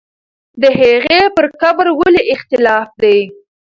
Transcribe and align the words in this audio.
د 0.61 0.63
هغې 0.79 1.21
پر 1.35 1.45
قبر 1.61 1.85
ولې 1.99 2.21
اختلاف 2.33 2.87
دی؟ 3.01 3.19